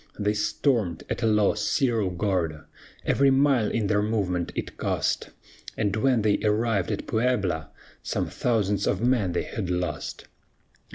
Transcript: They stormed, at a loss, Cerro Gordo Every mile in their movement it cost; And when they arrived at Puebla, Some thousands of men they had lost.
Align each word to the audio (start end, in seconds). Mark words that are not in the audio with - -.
They 0.17 0.33
stormed, 0.33 1.03
at 1.11 1.21
a 1.21 1.27
loss, 1.27 1.61
Cerro 1.61 2.09
Gordo 2.09 2.63
Every 3.05 3.29
mile 3.29 3.69
in 3.69 3.85
their 3.85 4.01
movement 4.01 4.51
it 4.55 4.75
cost; 4.75 5.29
And 5.77 5.95
when 5.95 6.23
they 6.23 6.39
arrived 6.39 6.89
at 6.91 7.05
Puebla, 7.05 7.69
Some 8.01 8.25
thousands 8.27 8.87
of 8.87 8.99
men 9.01 9.33
they 9.33 9.43
had 9.43 9.69
lost. 9.69 10.25